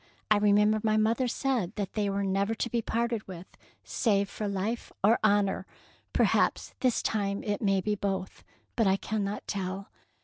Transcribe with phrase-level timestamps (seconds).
[0.31, 3.45] I remember my mother said that they were never to be parted with
[3.83, 5.67] save ^ for life or honour.'
[6.11, 8.43] Perhaps this time it may be both,
[8.75, 9.89] but I cannot tell."